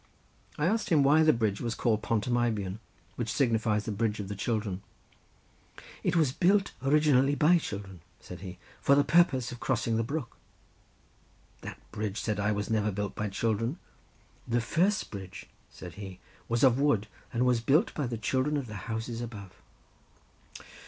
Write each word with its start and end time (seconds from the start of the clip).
I 0.57 0.65
asked 0.65 0.89
him 0.89 1.03
why 1.03 1.21
the 1.21 1.31
bridge 1.31 1.61
was 1.61 1.75
called 1.75 2.01
Pont 2.01 2.27
y 2.27 2.33
Meibion, 2.49 2.79
which 3.17 3.31
signifies 3.31 3.83
the 3.85 3.91
bridge 3.91 4.19
of 4.19 4.29
the 4.29 4.35
children. 4.35 4.81
"It 6.03 6.15
was 6.15 6.31
built 6.31 6.71
originally 6.81 7.35
by 7.35 7.59
children," 7.59 8.01
said 8.19 8.39
he, 8.41 8.57
"for 8.81 8.95
the 8.95 9.03
purpose 9.03 9.51
of 9.51 9.59
crossing 9.59 9.97
the 9.97 10.03
brook." 10.03 10.37
"That 11.61 11.77
bridge," 11.91 12.19
said 12.19 12.39
I, 12.39 12.51
"was 12.51 12.67
never 12.67 12.89
built 12.91 13.13
by 13.13 13.29
children." 13.29 13.77
"The 14.47 14.59
first 14.59 15.11
bridge," 15.11 15.45
said 15.69 15.93
he, 16.01 16.19
"was 16.49 16.63
of 16.63 16.79
wood, 16.79 17.05
and 17.31 17.45
was 17.45 17.61
built 17.61 17.93
by 17.93 18.07
the 18.07 18.17
children 18.17 18.57
of 18.57 18.65
the 18.65 18.89
houses 18.89 19.21
above." 19.21 19.51